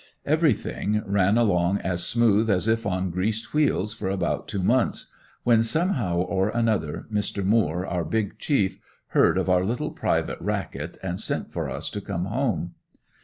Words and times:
Everything 0.25 1.03
ran 1.05 1.37
along 1.37 1.77
as 1.77 2.03
smooth 2.03 2.49
as 2.49 2.67
if 2.67 2.87
on 2.87 3.11
greased 3.11 3.53
wheels 3.53 3.93
for 3.93 4.09
about 4.09 4.47
two 4.47 4.63
months, 4.63 5.11
when 5.43 5.61
somehow 5.61 6.15
or 6.15 6.49
another, 6.49 7.05
Mr. 7.13 7.45
Moore, 7.45 7.85
our 7.85 8.03
big 8.03 8.39
chief, 8.39 8.79
heard 9.09 9.37
of 9.37 9.47
our 9.47 9.63
little 9.63 9.91
private 9.91 10.39
racket 10.41 10.97
and 11.03 11.21
sent 11.21 11.51
for 11.53 11.69
us 11.69 11.87
to 11.91 12.01
come 12.01 12.25
home. 12.25 12.73